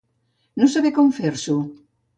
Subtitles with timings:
[0.61, 1.63] No saber com fer-s'ho.